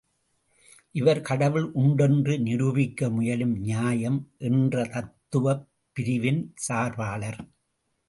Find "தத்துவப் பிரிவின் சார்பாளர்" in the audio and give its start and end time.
4.85-7.41